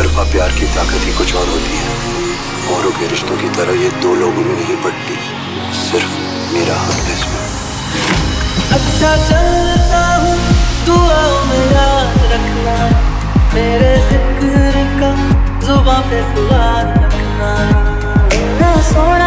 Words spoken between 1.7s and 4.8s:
है। औरों के रिश्तों की तरह ये दो लोगों में नहीं